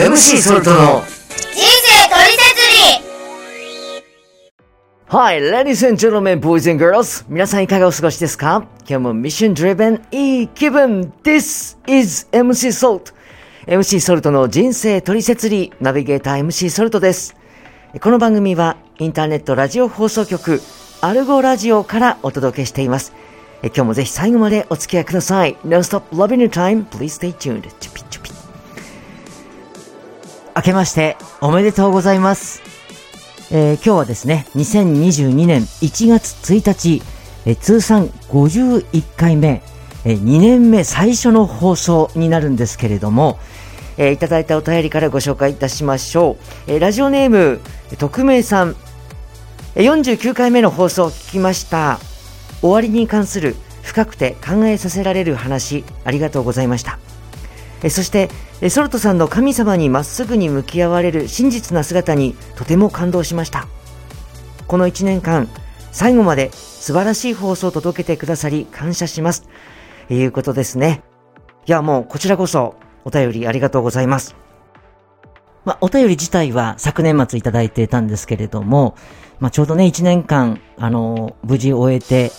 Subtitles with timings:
[0.00, 2.60] MC ソルトの人生トリセツ
[4.02, 4.04] リ
[5.08, 7.24] Hi, ladies and gentlemen, boys and girls.
[7.28, 8.64] 皆さんいかがお過ごしですか？
[8.88, 13.12] 今日もミッション driven いい気分 This is MC Salt.
[13.66, 17.36] MC ソルトの人生トリセツリナビゲーター MC ソルトです。
[18.00, 20.62] この番組はインターネットラジオ放送局
[21.02, 23.12] アルゴラジオからお届けしています。
[23.62, 25.56] え今日もぜひ最後までお付き合いください。
[25.64, 26.86] No stop loving your time.
[26.86, 27.62] Please stay tuned.
[30.60, 32.60] 明けましておめでとうございます。
[33.50, 37.02] えー今日はですね、2022年1月1日、
[37.46, 39.62] えー通算51回目、
[40.04, 43.38] え2年目最初の放送になるんですけれども、
[43.96, 46.36] えいただいたお便りからご紹介いたしましょ
[46.68, 46.72] う。
[46.72, 47.58] えラジオネーム、
[47.96, 48.76] 匿名さん、
[49.76, 52.00] 49回目の放送を聞きました。
[52.60, 56.98] 終わりに関する深くて考えさせられる話、ありがとうございました。
[57.88, 58.28] そして
[58.68, 63.66] ソルトさんの神様にまっすぐに向き合われる真実な姿にとても感動しました。
[64.66, 65.48] この1年間
[65.92, 69.48] 最後まで素晴らしい放送を届けてくださり感謝します。
[70.08, 71.02] ということですね。
[71.66, 74.36] いやもうこちらこそお便りありがとうございます。
[75.64, 78.96] まあ、お便り自体は昨年末いただいてたんですけれども、
[79.40, 82.32] まあ、ちょうどね、1年間、あの無事終えて、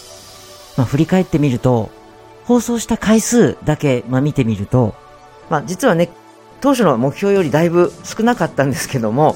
[0.78, 1.92] まあ、振り返ってみると、
[2.46, 4.96] 放送した回数だけ、まあ、見てみると、
[5.52, 6.10] まあ、実はね、
[6.62, 9.36] 当初の目標よりだいぶ少なかったんですけども、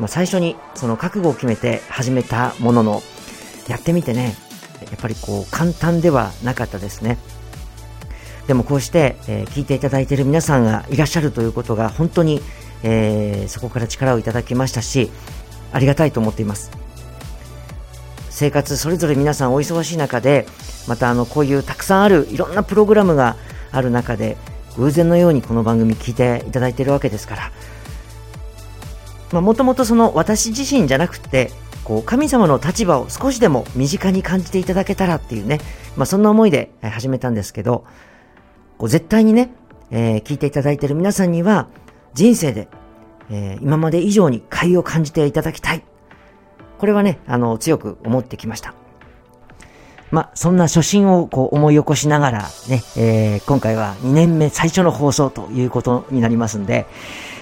[0.00, 3.02] まあ、最初にその覚悟を決めて始めたものの、
[3.68, 4.34] やってみてね、
[4.80, 7.18] やっぱりこう簡単ではなかったですね。
[8.46, 12.40] でもこうして、えー聞いていただいている皆さんがいらっしゃるということが本当に、
[12.82, 15.10] えーそこから力をいただきましたし、
[15.70, 16.70] ありがたいと思っています。
[18.30, 20.46] 生活それぞれ皆さんお忙しい中で、
[20.88, 23.36] またあのこういうたくさんあるいろんなプログラムが
[23.70, 24.38] ある中で、
[24.78, 27.52] 偶然のようにこの番組聞いていただいているわけですから、
[29.32, 31.50] まあ、もともとその私自身じゃなくて、
[31.84, 35.60] こう神様の立場を少しでも身近に感じていただけたらっていうね、
[35.96, 37.84] まあ、そんな思いで始めたんですけど、
[38.78, 39.50] こう絶対にね、
[39.90, 41.68] えー聞いていただいている皆さんには、
[42.14, 42.68] 人生で、
[43.30, 45.84] えー今まで以上に快を感じていただきたい。
[46.78, 48.74] これはね、あの、強く思ってきました。
[50.12, 56.86] まあ、そんな初心をこう思い起こしながらね、えー今回は2年目最初の放送ということになりますんで、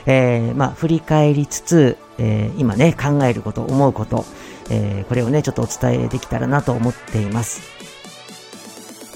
[0.06, 4.24] えーまあ、振り返りつつ、えー今ね、考えること、思うこと、
[4.70, 7.60] えーこれをね、ちょっとお伝えできたらなと思っています。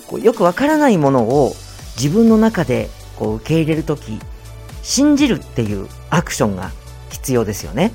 [0.09, 1.55] こうよくわからないものを
[1.97, 4.19] 自分の中でこう受け入れるとき、
[4.83, 6.73] 信じるっていうアクションが
[7.11, 7.93] 必要ですよね。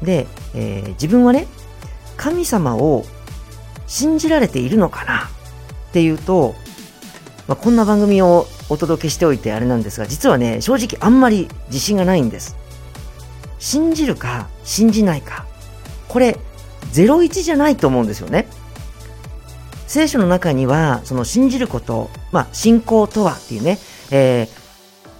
[0.00, 1.48] で、えー自分はね、
[2.16, 3.04] 神様を
[3.88, 5.24] 信じられているのかな？
[5.24, 6.54] っていうと、
[7.48, 12.56] まあ、こんな番組をお届けしておいてあれなんですが、実はね、正直あんまり自信がないんです。
[13.58, 15.46] 信じるか信じないか。
[16.06, 16.38] これ、
[16.92, 18.46] 01じゃないと思うんですよね。
[19.88, 23.78] 聖書の中には、その信じること、まあ、信仰とはっていうね、
[24.10, 24.68] えー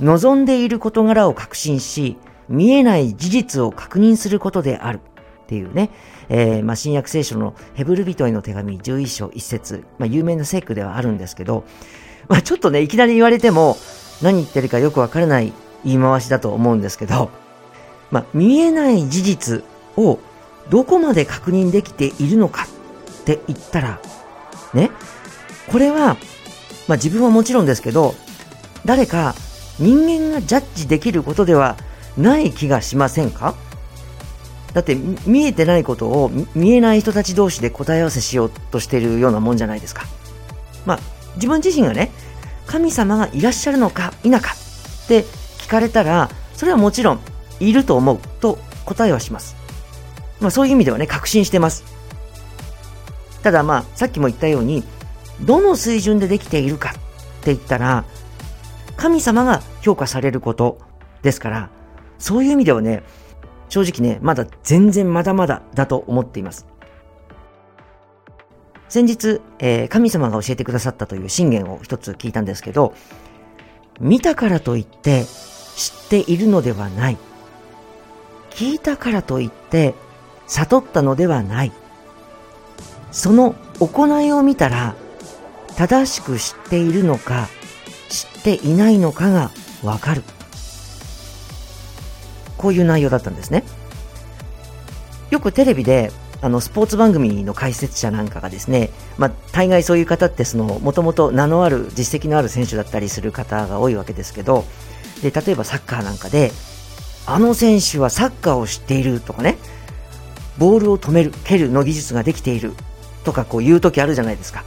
[0.00, 2.18] 望んでいる事柄を確信し、
[2.48, 5.00] 見えない事実を確認することである
[5.48, 5.88] っていうね、
[6.28, 11.64] えーまあ、新約聖書のヘブル人への手紙11章1節、まあ、有名な聖句ではあるんですけど、
[12.28, 13.78] まあ、ちょっとね、いきなり言われても、
[14.20, 15.54] 何言ってるかよくわからない
[15.86, 17.30] 言い回しだと思うんですけど、
[18.10, 19.64] まあ、見えない事実
[19.96, 20.18] を
[20.68, 22.66] どこまで確認できているのか
[23.22, 23.98] って言ったら、
[24.74, 24.90] ね、
[25.72, 26.18] これは、
[26.88, 28.14] まあ、自分はもちろんですけど、
[28.84, 29.34] 誰か
[29.78, 31.78] 人間がジャッジできることでは
[32.18, 33.54] ない気がしませんか？
[34.78, 34.94] だって
[35.26, 40.04] 見えてないことを見えない人たち同士で答え合わせしようとしてるようなもんじゃないですか。
[40.86, 41.00] まあ、
[41.34, 42.12] 自分自身がね、
[42.68, 45.24] 神様がいらっしゃるのか否かって
[45.58, 47.20] 聞かれたら、それはもちろん
[47.58, 49.56] いると思うと答えはします。
[50.38, 51.82] まあそういう意味ではね、確信してます。
[53.42, 54.84] ただまあ、さっきも言ったように、
[55.40, 57.00] どの水準でできているかって
[57.46, 58.04] 言ったら、
[58.96, 60.78] 神様が評価されること
[61.22, 61.70] ですから、
[62.20, 63.02] そういう意味ではね、
[63.68, 66.66] 正直ね、まだ全然まだまだだと思っています。
[68.88, 72.94] 先日、えー神様が教えてくださったという信玄を一つ聞いたんですけど、
[74.00, 75.24] 見たからといって
[75.76, 77.18] 知っているのではない。
[78.50, 79.94] 聞いたからといって
[80.46, 81.72] 悟ったのではない。
[83.10, 84.94] その行いを見たら、
[85.76, 87.48] 正しく知っているのか、
[88.08, 89.50] 知っていないのかが
[89.82, 90.22] わかる。
[92.58, 93.64] こういう内容だったんですね。
[95.30, 96.10] よくテレビで、
[96.40, 104.64] あの、スポーツ番組の解説者なんかがですね、まあ、大概そういう方って、その、もともと名のある、実績のある選手だったりする方が多いわけですけど、
[105.22, 106.52] で、例えばサッカーなんかで、
[107.26, 109.58] あの選手はサッカーを知っているとかね、
[110.56, 112.72] ボールを止める、蹴るの技術ができている
[113.24, 114.64] とかこう言う時あるじゃないですか。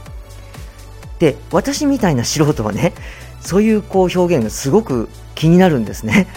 [1.18, 2.92] で、私みたいな素人はね、
[3.40, 6.28] そういうこう表現がすごく気になるんですね。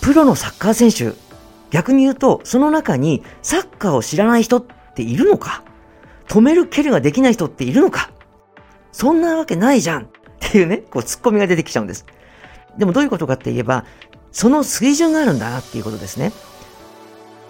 [0.00, 1.16] プロのサッカー選手、
[1.70, 4.64] 逆に言うと、その中にサッカーを知らない人っ
[4.94, 5.62] ているのか？
[6.28, 8.10] 止める蹴るができない人っているのか？
[8.92, 10.06] そんなわけないじゃんっ
[10.38, 12.06] ていうね、こうツッコミが出てきちゃうんです。
[12.78, 13.84] でもどういうことかって言えば、
[14.32, 16.32] その水準があるんだなっていうことですね。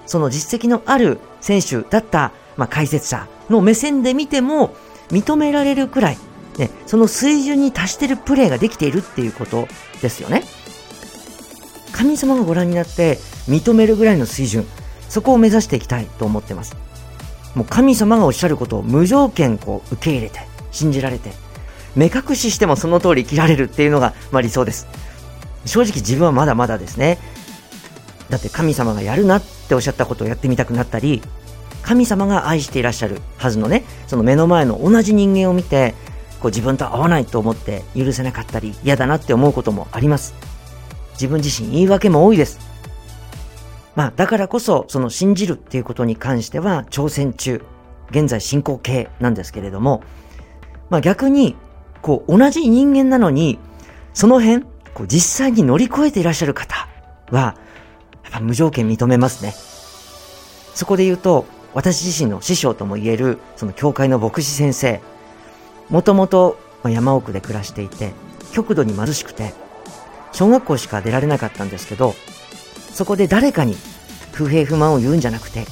[0.06, 4.74] その実績のある選手だった、まあ、解説者の目線で見ても
[5.10, 6.18] 認められるくらい、
[6.58, 9.66] ね、その水準に達してるプレーができているっていうこと
[10.00, 10.44] ですよね。
[11.96, 14.66] 神様がご覧になって認めるぐらいの水準、
[15.08, 16.76] そこを目指していきたいと思ってます。
[17.54, 20.40] もう神様がおっしゃることを無条件こう受け入れて、
[20.72, 21.32] 信じられて、
[21.94, 24.86] 目隠ししてもその通り生きられるっていうのが、まあ、理想です。
[25.64, 27.18] 正直自分はまだまだですね。
[28.28, 31.22] だって神様がやるなっておっしゃったことをやってみたくなったり、
[31.82, 35.94] 神様が愛していらっしゃるはずのね、その目の前の同じ人間を見て、
[36.40, 40.34] こう自分と合わないと思って許せなかったり嫌だなって思うこともあります。
[41.16, 42.58] 自分自身言い訳も多いです。
[43.94, 47.62] まあだからこそその信じるっていうことに関しては挑戦中、
[48.10, 50.02] 現在進行形なんですけれども、
[50.90, 51.56] まあ逆に
[52.02, 53.58] こう同じ人間なのに
[54.12, 54.64] その辺
[54.94, 56.88] こう実際に乗り越えていらっしゃる方
[57.30, 57.56] は、
[58.22, 59.54] やっぱ無条件認めますね。
[60.74, 65.00] そこで言うと、私自身の師匠とも言える、その教会の牧師先生、
[65.90, 68.12] もともと山奥で暮らしていて、
[68.52, 69.54] 極度に貧しくて、
[70.36, 72.14] 小学校しか出られなかったんですけど、
[72.92, 73.74] そこで誰かに
[74.32, 75.64] 不平不満を言うんじゃなくて、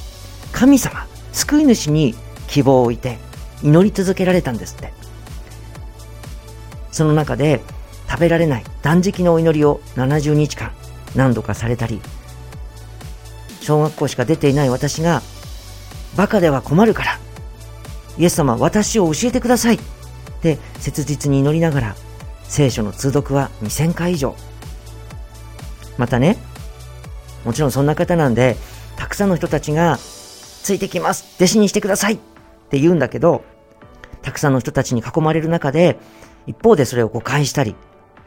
[0.52, 2.14] 神様、救い主に
[2.48, 3.18] 希望を置いて
[3.62, 4.94] 祈り続けられたんですって。
[6.90, 7.60] その中で
[8.08, 10.70] 食べられない断食のお祈りを70日間
[11.14, 12.00] 何度かされたり、
[13.60, 15.20] 小学校しか出ていない私が、
[16.16, 17.18] バカでは困るから、
[18.16, 19.80] イエス様私を教えてくださいっ
[20.40, 21.96] て切実に祈りながら、
[22.44, 24.34] 聖書の通読は2000回以上。
[25.98, 26.36] またね、
[27.44, 28.56] もちろんそんな方なんで、
[28.96, 32.18] たくさんの人たちが、ついてきます弟子にしてくださいっ
[32.70, 33.44] て言うんだけど、
[34.22, 35.98] たくさんの人たちに囲まれる中で、
[36.46, 37.76] 一方でそれを誤解したり、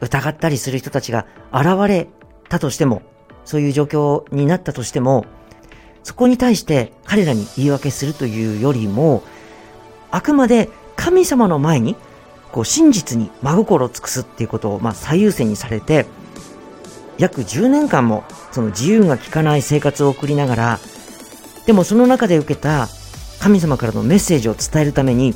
[0.00, 2.06] 疑ったりする人たちが現れ
[2.48, 3.02] たとしても、
[3.44, 5.24] そういう状況になったとしても、
[6.04, 9.22] そこに対して彼らに言い訳するというよりも、
[10.10, 11.96] あくまで神様の前に、
[12.52, 16.06] こう真実に真心を尽くすっていうことを、まあ、最優先にされて、
[17.18, 20.78] 約10年間もその自由が利かない生活を送りながら、
[21.66, 22.88] でもその中で受けた
[23.40, 25.34] 神様からのメッセージを伝えるために、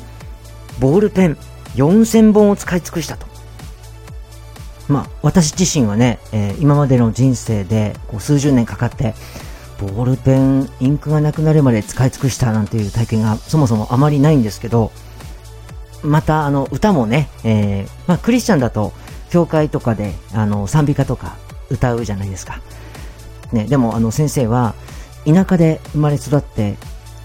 [0.79, 1.37] ボールペン
[1.75, 3.27] 4000本を使い尽くしたと。
[4.87, 9.13] まあ、私自身はね、えー、今までの人生でこう数十年かかって、
[9.79, 14.91] ボールペン、インクがなくなるまで使い尽くしたなんていう体験がそもそもあまりないんですけど、
[16.03, 18.93] また、あの、歌もね、えー、まあ、クリスチャンだと、
[19.29, 21.37] 教会とかで、あの、賛美歌とか
[21.69, 22.61] 歌うじゃないですか。
[23.51, 24.73] ね、でも、あの、先生は、
[25.25, 26.75] 田舎で生まれ育って、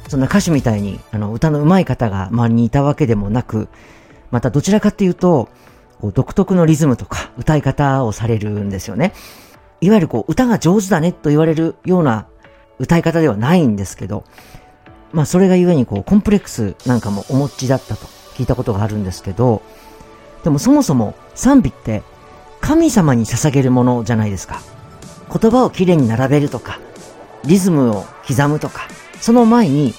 [0.09, 3.69] そんな歌手みたいに、あの、歌の上手い方が周りにいたわけでもなく、
[4.31, 5.49] またどちらかっていうと、
[6.01, 9.13] こう独特のリズムとか歌い方をされるんですよね。
[9.81, 12.27] いわゆるこう歌が上手だねと言われるような
[12.79, 14.25] 歌い方ではないんですけど、
[15.13, 19.63] まあそれがゆえにこうコンプレックスなんかもお持ちだったと聞いたことがあるんですけど、
[20.45, 22.03] でもそもそも賛美って
[22.61, 24.61] 神様に捧げるものじゃないですか。
[25.31, 26.81] 言葉をきれいに並べるとか、
[27.45, 28.89] リズムを刻むとか、
[29.21, 29.95] その前に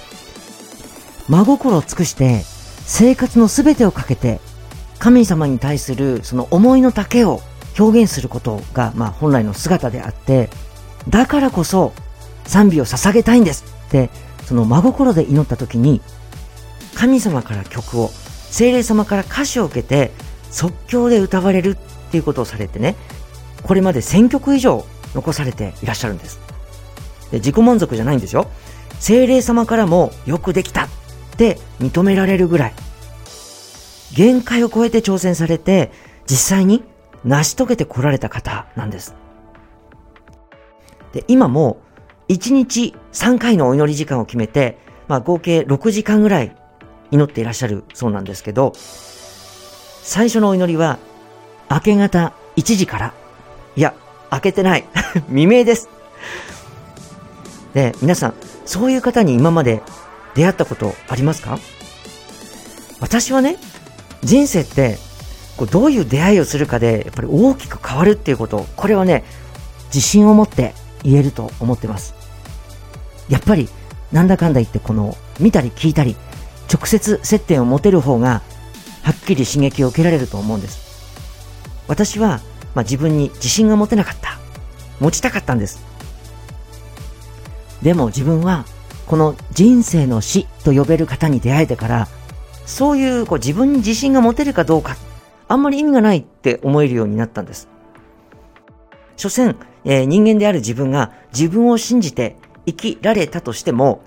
[1.28, 2.42] 真心を尽くして
[2.86, 4.40] 生活の全てをかけて
[4.98, 7.42] 神様に対するその思いの丈を
[7.78, 10.50] 表現することが、まあ、本来の姿であって、
[11.08, 11.94] だからこそ
[12.46, 14.10] 賛美を捧げたいんですって、
[14.46, 16.02] その真心で祈った時に、
[16.96, 18.10] 神様から曲を、
[18.50, 20.12] 精霊様から歌詞を受けて、
[20.52, 21.78] 即興で歌われる
[22.10, 22.96] っていうことをされてね、
[23.64, 26.40] これまで1000曲以上残されていらっしゃるんです。
[27.32, 28.48] で自己満足じゃないんですよ。
[29.00, 30.90] 精霊様からもよくできたっ
[31.38, 32.74] て認められるぐらい
[34.14, 35.92] 限界を超えて挑戦されて、
[36.26, 36.84] 実際に
[37.24, 39.14] 成し遂げてこられた方なんです。
[41.14, 41.78] で、今も
[42.28, 46.56] 1日3回のお祈り時間を決めて、まあ合計6時間ぐらい
[47.12, 48.74] 祈っていらっしゃるそうなんですけど、
[50.02, 50.98] 最初のお祈りは
[51.70, 53.14] 明け方1時から、
[53.76, 53.94] いや、
[54.32, 54.86] 明けてない。
[55.28, 55.90] 未明です。
[57.74, 58.34] で、皆さん、
[58.66, 59.82] そういう方に今まで
[60.36, 61.60] 出会ったことありますか？
[63.00, 63.58] 私はね、
[64.24, 65.00] 人生って、
[65.60, 69.26] こうどういう出会いをするかでやっぱり大きく変わるっていうことこれはね
[69.88, 70.74] 自信を持って
[71.04, 72.16] 言えると思ってます
[73.28, 73.68] やっぱり
[74.14, 76.16] なんだかんだ言ってこの見たり聞いたり
[76.74, 78.42] 直接接点を持てる方が
[79.04, 80.89] はっきり刺激を受けられると思うんです
[81.90, 82.40] 私は、
[82.74, 84.40] まあ、自分に自信が持てなかった。
[85.00, 85.82] 持ちたかったんです。
[87.82, 88.66] でも自分は
[89.08, 92.08] この人生の死と呼べる方に出会えてから
[92.66, 94.98] そういうこう自分に自信が持てるかどうか
[95.48, 97.68] あんまり意味がないって思えるようになったんです。
[99.16, 104.02] 所詮、えー、人間である自分が自分を信じて生きられたとしても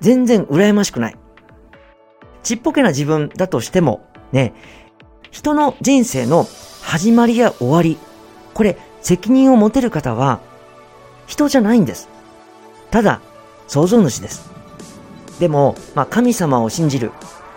[0.00, 1.16] 全然羨ましくない。
[2.42, 4.54] ちっぽけな自分だとしてもね
[5.36, 6.48] 人の人生の
[6.80, 7.98] 始まりや終わり
[8.54, 10.40] これ責任を持てる方は
[11.26, 12.08] 人じゃないんです
[12.90, 13.20] ただ
[13.66, 14.48] 創造主です。
[15.38, 17.10] でも、まあ、神様を信じる、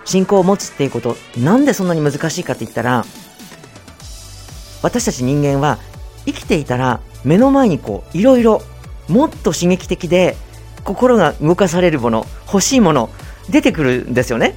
[0.04, 3.06] 信仰を持つっていうこと、なんでそんなに難しいかって言ったら、
[4.82, 5.78] 私たち人間は
[6.26, 8.62] 生きていたら目の前にこう、いろいろ、
[9.08, 10.36] もっと刺激的で、
[10.84, 13.10] 心が動かされるもの、欲しいもの、
[13.50, 14.56] 出てくるんですよね。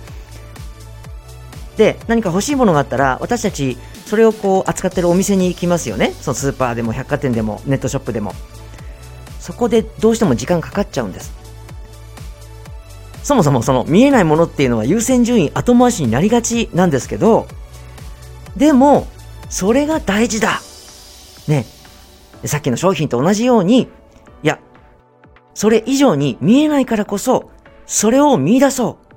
[1.77, 6.13] で、何か欲しいものがあったら、私たち、それをこう、扱ってるお店に行きますよね。
[6.21, 8.35] そのスーパーでも百貨店でも、ネットショップでも。
[9.41, 11.33] そこでどうしても時間かかっちゃうんです。
[13.23, 17.47] そもそもその見えないものっていうのは優先順位後回しになりがちなんですけど、
[18.57, 19.07] でも、
[19.49, 20.61] それが大事だ。
[21.49, 21.65] ね。
[22.45, 23.89] さっきの商品と同じように、い
[24.43, 24.59] や、
[25.55, 27.51] それ以上に見えないからこそ、
[27.87, 29.15] それを見出そう。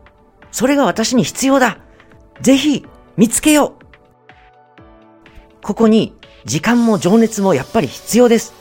[0.52, 1.80] それが私に必要だ。
[2.42, 2.86] ぜひ、
[3.18, 3.86] 見つけよう。
[5.62, 6.14] ここに、
[6.46, 8.54] 時間も情熱もやっぱり必要です。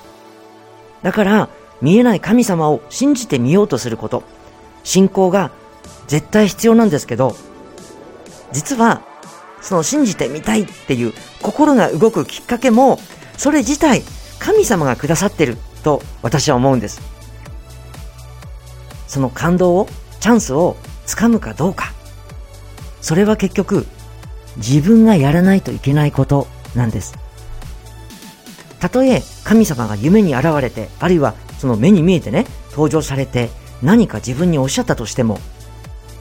[1.03, 1.49] だから、
[1.83, 4.23] 見えない神様を信じてみようとすること。
[4.85, 5.51] 信仰が
[6.07, 7.37] 絶対必要なんですけど、
[8.53, 9.03] 実は、
[9.61, 11.13] その信じてみたいっていう
[11.43, 12.99] 心が動くきっかけも、
[13.37, 14.03] それ自体
[14.39, 17.01] 神様がくださってると私は思うんです。
[19.09, 19.89] その感動を、
[20.21, 20.77] チャンスを
[21.07, 21.93] つかむかどうか。
[23.05, 23.87] それは結局、
[24.57, 27.15] 自分がやらないといけないことなんです。
[28.81, 33.51] たとえ神様が夢に現れて、あるいはその目に見えてね、登場されて、
[33.83, 35.39] 何か自分におっしゃったとしても、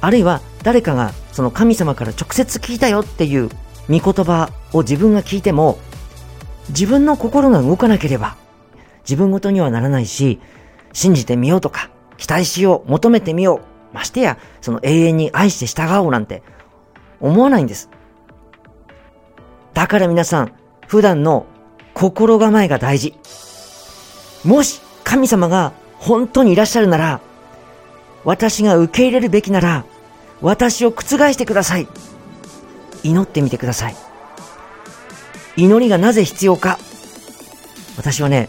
[0.01, 3.47] あるいは誰かがその神様から直接聞いたよっていう
[3.87, 5.77] 御言葉を自分が聞いても、
[6.67, 8.35] 自分の心が動かなければ、
[9.05, 10.41] 自分ごとにはならないし、
[10.91, 13.61] 信じてみようとか、期待しよう、求めてみよ
[13.93, 16.43] う、ましてや、その永遠に愛して従おうなんて、
[17.19, 17.89] 思わないんです。
[19.73, 20.53] だから皆さん、
[20.87, 21.45] 普段の
[21.93, 23.15] 心構えが大事。
[24.43, 27.21] もし神様が本当にいらっしゃるなら、
[28.23, 29.85] 私が受け入れるべきなら、
[30.41, 31.03] 私を覆
[31.33, 31.87] してください。
[33.03, 33.95] 祈ってみてください。
[35.55, 36.79] 祈りがなぜ必要か。
[37.97, 38.47] 私はね、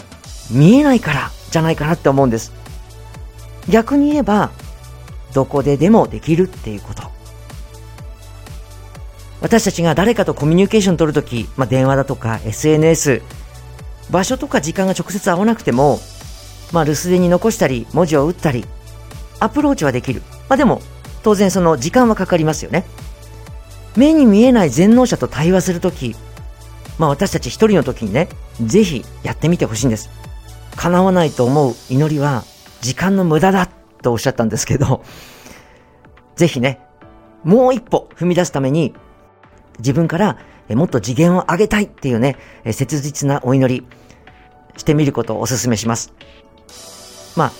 [0.50, 2.52] 見えないからじゃないかなって思うんです。
[3.68, 4.50] 逆に言えば、
[5.33, 7.13] どこででもできるっていうこと。
[9.44, 13.20] 私たちが誰かとコミュニケーション取るとき、まあ、電話だとか SNS、
[14.10, 15.98] 場所とか時間が直接合わなくても、
[16.72, 18.64] まあ、留守電に残したり、文字を打ったり、
[19.40, 20.22] アプローチはできる。
[20.48, 20.80] まあでも、
[21.22, 22.86] 当然その時間はかかりますよね。
[23.96, 26.16] 目に見えない全能者と対話するとき、
[26.98, 28.30] まあ私たち一人の時にね、
[28.62, 30.08] ぜひやってみてほしいんです。
[30.76, 32.44] 叶わないと思う祈りは
[32.80, 33.68] 時間の無駄だ
[34.00, 35.04] とおっしゃったんですけど、
[36.34, 36.80] ぜひね、
[37.44, 38.94] もう一歩踏み出すために、
[39.78, 40.38] 自分から
[40.71, 43.87] もっと次元を上げたいっていうね、切実なお祈り
[44.76, 46.12] してみることをお勧めします。
[47.37, 47.52] まあ、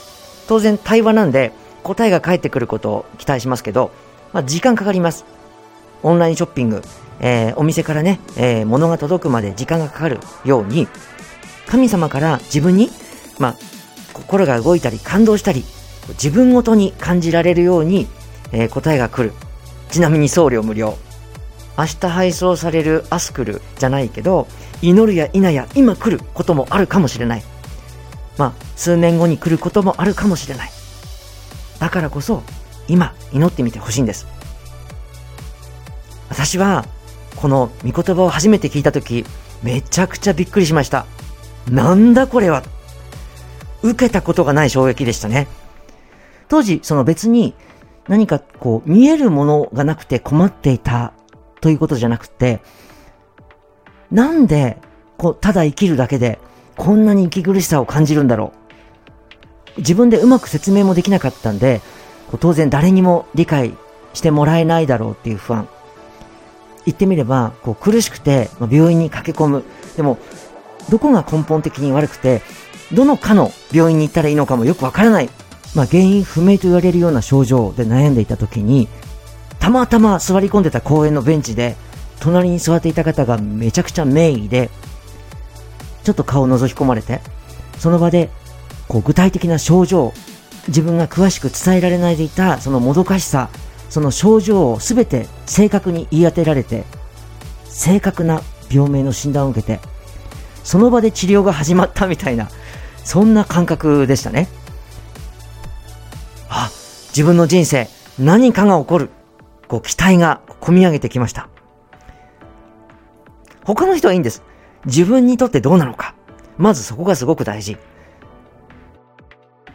[0.49, 1.53] 当然対話なんで、
[1.83, 3.91] 答えが返ってくることを期待しますけど、
[4.33, 5.25] まあ、時間かかります。
[6.03, 6.83] オンラインショッピング、
[7.21, 10.89] えー、お店からね、えー、物が届くまで時間がかかるように、
[11.67, 12.91] 神様から自分に、
[13.39, 13.55] まあ、
[14.13, 15.65] 心が動いたり感動したり、
[16.09, 18.07] 自分ごとに感じられるように、
[18.53, 19.35] えー、答えが来る。
[19.91, 20.97] ちなみに送料無料。
[21.77, 24.47] 明日配送されるアスクルじゃないけど、
[24.83, 27.43] 祈るや否や今来ることもあるかもしれない。
[28.39, 30.71] まあ、数年後に来ることもあるかもしれない。
[31.79, 32.43] だからこそ、
[32.89, 34.27] 今、祈ってみてほしいんです。
[36.29, 36.85] 私は、
[37.37, 39.25] この御言葉を初めて聞いたとき、
[39.63, 41.07] めちゃくちゃびっくりしました。
[41.71, 42.63] なんだこれは。
[43.83, 45.47] 受けたことがない衝撃でしたね。
[46.49, 47.55] 当時、その別に
[48.09, 51.13] 何かこう見えるものがなくて困っていた
[51.65, 52.61] ということじゃなくて、
[54.11, 54.77] なんで、
[55.17, 56.39] こう、ただ生きるだけで、
[56.77, 58.53] こんなに息苦しさを感じるんだろ
[59.79, 59.79] う。
[59.79, 61.81] 自分でうまく説明もできなかったんで、
[62.39, 63.73] 当然誰にも理解
[64.13, 65.67] してもらえないだろうっていう不安。
[66.85, 69.65] 言ってみれば、こう苦しくて、病院に駆け込む。
[69.97, 70.19] でも、
[70.91, 72.43] どこが根本的に悪くて、
[72.93, 75.31] どのかの病院に行ったらいいのかもよくわからない。
[75.75, 78.87] まあ、原因不明と言われるような症状で悩んでいた時に、
[79.65, 81.75] たまたま座り込んでた公園のベンチで、
[82.21, 84.69] 隣に座っていた方がめちゃくちゃ名医で、
[86.03, 87.23] ちょっと顔を覗き込まれて、
[87.79, 88.29] その場で、
[88.89, 90.13] こう具体的な症状、
[90.69, 93.49] 自分が詳しく伝えられないでいたそのもどかしさ、
[93.89, 96.85] その症状をすべて正確に言い当てられて、
[97.65, 99.81] 正確な病名の診断を受けて、
[100.63, 102.51] その場で治療が始まったみたいな、
[103.03, 104.47] そんな感覚でしたね。
[106.51, 106.71] あ、
[107.17, 109.09] 自分の人生、何かが起こる。
[109.69, 111.49] こう、期待が込み上げてきました。
[113.65, 114.43] 他の人はいいんです。
[114.87, 116.15] 自分にとってどうなのか。
[116.59, 117.79] まずそこがすごく大事。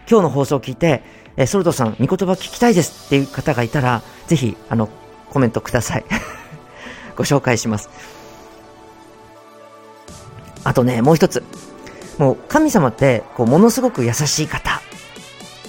[0.10, 1.04] 今日の放送を聞いて、
[1.38, 4.90] えソルトさん、御言葉聞きたいですっていう方がいたら、ぜひ、あの、
[5.30, 6.06] コメントください。
[7.16, 7.90] ご紹介します。
[10.64, 11.44] あとね、もう一つ。
[12.18, 14.82] もう、神様って、こう、ものすごく優しい方。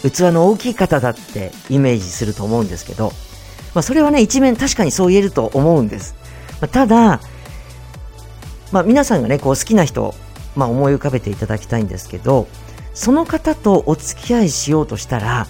[0.03, 3.13] 器の大きい方だってイメージすると思うんですけど、
[3.75, 6.15] まあ、それはね、一面確かにそう言えると思うんです。
[6.61, 7.21] まあ、ただ、
[8.73, 10.15] まあ、皆さんがね、こう好きな人、
[10.57, 12.49] まあ、思い浮かべていただきたいんですけど、
[12.95, 15.47] その方とお付き合いしようとしたら、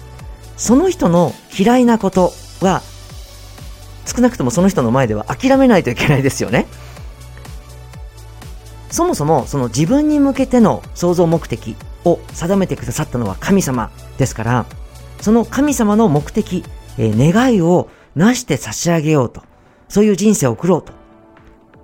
[0.57, 2.81] その人の嫌いなことは、
[4.05, 6.67] 少なくともその人の前では諦めないといけないですよね。
[8.89, 14.65] そもそもその自分に向けての創造目的を定めてくださったのは神様ですから、
[15.21, 16.65] その神様の目的、
[16.97, 19.43] えー、願いをなして差し上げようと、
[19.87, 20.93] そういう人生を送ろうと、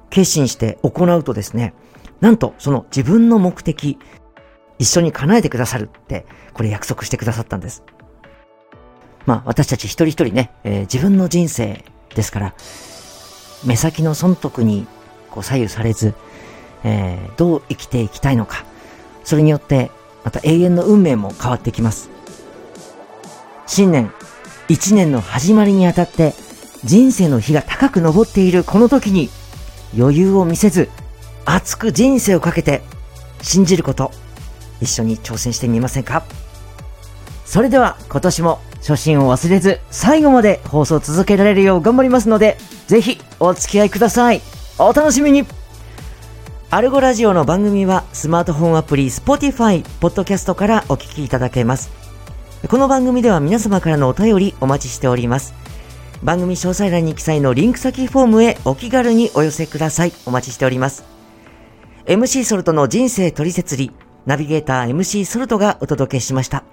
[0.09, 1.73] 決心して行うとですね、
[2.21, 3.97] なんとその自分の目的、
[4.79, 7.83] 一緒に叶えてくださるって、これ約束してくださったんです。
[9.25, 11.83] まあ私たち一人一人ね、えー、自分の人生
[12.15, 12.55] ですから、
[13.65, 14.87] 目先の損得に
[15.31, 16.13] こう左右されず、
[16.83, 18.65] えー、どう生きていきたいのか、
[19.23, 19.91] それによって
[20.23, 22.09] また永遠の運命も変わってきます。
[23.65, 24.11] 新年、
[24.69, 26.33] 一年の始まりにあたって
[26.83, 29.29] 人生の日が高く昇っているこの時に
[29.97, 30.89] 余裕を見せず
[31.45, 32.81] 熱く人生をかけて
[33.41, 34.11] 信じること
[34.81, 36.23] 一緒に挑戦してみませんか？
[37.45, 44.41] それでは今年も初心を忘れず最後まで放送続けられるよう頑張りますのでぜひお付き合いください。
[44.77, 45.45] お楽しみに。
[46.69, 51.96] アルゴラジオの番組はスマートフォンアプリ Spotify、Podcast からお聞きいただけます。
[52.69, 55.53] この番組では皆様からのお便りお待ちしております。
[56.21, 60.11] 番組詳細欄に記載のリンク先フォームへお気軽にお寄せください。
[60.25, 61.05] お待ちしております。
[62.07, 63.93] MC ソルトの人生取説理、
[64.25, 66.65] ナビゲーター MC ソルトがお届けしました。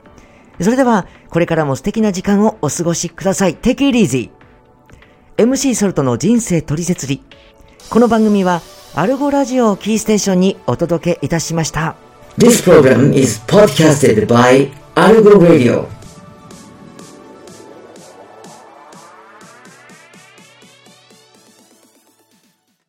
[0.60, 3.54] それでは、これからも素敵な時間をお過ごしください。
[3.54, 4.30] Take it easy!
[5.36, 7.22] MC ソルトの人生取説理。
[7.88, 8.62] この番組は、
[8.96, 11.94] アルゴラジオをキーステーションにお届けいたしました。
[12.36, 15.88] This program is podcasted by Underground Radio.